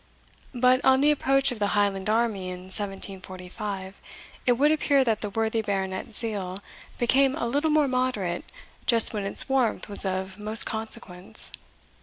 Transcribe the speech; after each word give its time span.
But, 0.55 0.83
on 0.83 1.01
the 1.01 1.11
approach 1.11 1.51
of 1.51 1.59
the 1.59 1.77
Highland 1.77 2.09
army 2.09 2.49
in 2.49 2.61
1745, 2.71 3.99
it 4.47 4.53
would 4.53 4.71
appear 4.71 5.03
that 5.03 5.21
the 5.21 5.29
worthy 5.29 5.61
baronet's 5.61 6.17
zeal 6.17 6.57
became 6.97 7.35
a 7.35 7.45
little 7.45 7.69
more 7.69 7.87
moderate 7.87 8.51
just 8.87 9.13
when 9.13 9.25
its 9.27 9.47
warmth 9.47 9.87
was 9.87 10.03
of 10.03 10.39
most 10.39 10.63
consequence. 10.65 11.51